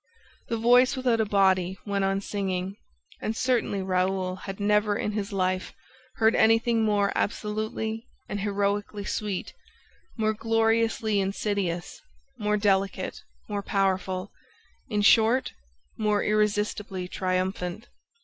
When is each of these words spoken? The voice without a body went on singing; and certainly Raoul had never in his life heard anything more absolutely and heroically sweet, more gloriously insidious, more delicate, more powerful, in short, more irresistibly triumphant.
The 0.47 0.57
voice 0.57 0.95
without 0.95 1.21
a 1.21 1.25
body 1.27 1.77
went 1.85 2.03
on 2.03 2.21
singing; 2.21 2.75
and 3.21 3.35
certainly 3.37 3.83
Raoul 3.83 4.35
had 4.35 4.59
never 4.59 4.95
in 4.97 5.11
his 5.11 5.31
life 5.31 5.73
heard 6.15 6.33
anything 6.35 6.83
more 6.83 7.11
absolutely 7.13 8.07
and 8.27 8.39
heroically 8.39 9.03
sweet, 9.05 9.53
more 10.17 10.33
gloriously 10.33 11.19
insidious, 11.19 12.01
more 12.39 12.57
delicate, 12.57 13.21
more 13.47 13.61
powerful, 13.61 14.31
in 14.89 15.03
short, 15.03 15.53
more 15.99 16.23
irresistibly 16.23 17.07
triumphant. 17.07 17.87